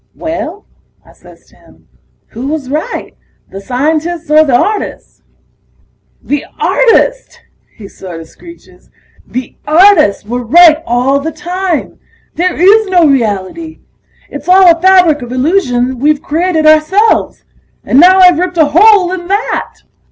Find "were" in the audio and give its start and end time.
10.25-10.43